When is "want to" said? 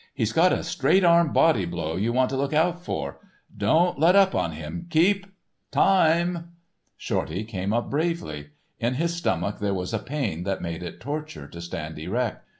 2.11-2.35